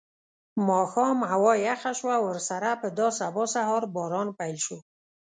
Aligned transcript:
ماښام 0.67 1.17
هوا 1.31 1.53
یخه 1.67 1.91
شوه 1.99 2.13
او 2.19 2.23
ورسره 2.29 2.69
په 2.81 2.87
دا 2.99 3.07
سبا 3.19 3.43
سهار 3.55 3.83
باران 3.95 4.27
پیل 4.37 4.57
شو. 4.65 4.77